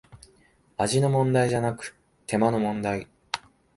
[0.77, 1.95] 味の問題じゃなく
[2.25, 3.07] 手間の問題